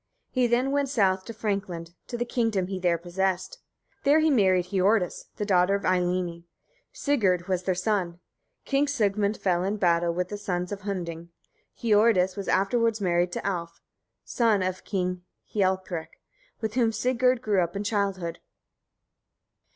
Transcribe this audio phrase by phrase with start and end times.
[0.31, 3.59] He then went south to Frankland, to the kingdom he there possessed.
[4.03, 6.45] There he married Hiordis, the daughter of Eylimi.
[6.91, 8.19] Sigurd was their son.
[8.65, 11.29] King Sigmund fell in a battle with the sons of Hunding.
[11.77, 13.79] Hiordis was afterwards married to Alf,
[14.25, 15.21] son of King
[15.53, 16.19] Hialprek,
[16.61, 18.39] with whom Sigurd grew up in childhood.